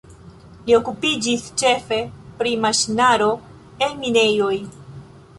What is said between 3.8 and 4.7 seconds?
en minejoj.